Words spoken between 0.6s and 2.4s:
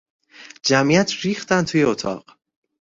جمعیت ریختند توی اتاق.